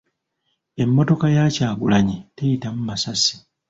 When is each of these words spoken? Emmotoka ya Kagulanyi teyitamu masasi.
Emmotoka 0.81 1.25
ya 1.35 1.45
Kagulanyi 1.57 2.17
teyitamu 2.35 2.81
masasi. 2.87 3.35